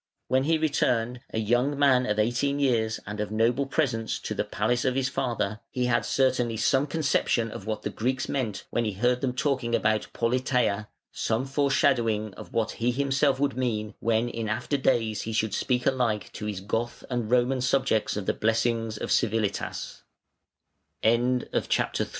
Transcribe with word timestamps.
When 0.29 0.45
he 0.45 0.57
returned, 0.57 1.19
a 1.31 1.37
young 1.37 1.77
man 1.77 2.07
of 2.07 2.17
eighteen 2.17 2.57
years 2.57 2.99
and 3.05 3.19
of 3.19 3.29
noble 3.29 3.67
presence 3.67 4.17
to 4.21 4.33
the 4.33 4.43
palace 4.43 4.83
of 4.83 4.95
his 4.95 5.09
father, 5.09 5.59
he 5.69 5.85
had 5.85 6.07
certainly 6.07 6.57
some 6.57 6.87
conception 6.87 7.51
of 7.51 7.67
what 7.67 7.83
the 7.83 7.91
Greeks 7.91 8.27
meant 8.27 8.63
when 8.71 8.83
he 8.83 8.93
heard 8.93 9.21
them 9.21 9.33
talking 9.35 9.75
about 9.75 10.07
politeia, 10.11 10.87
some 11.11 11.45
foreshadowing 11.45 12.33
of 12.33 12.51
what 12.51 12.71
he 12.71 12.89
himself 12.89 13.39
would 13.39 13.55
mean 13.55 13.93
when 13.99 14.27
in 14.27 14.49
after 14.49 14.75
days 14.75 15.21
he 15.21 15.33
should 15.33 15.53
speak 15.53 15.85
alike 15.85 16.31
to 16.31 16.47
his 16.47 16.61
Goth 16.61 17.03
and 17.07 17.29
Roman 17.29 17.61
subjects 17.61 18.17
of 18.17 18.25
the 18.25 18.39